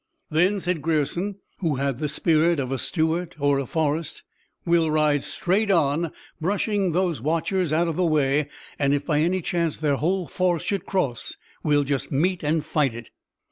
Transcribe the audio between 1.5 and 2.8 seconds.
who had the spirit of a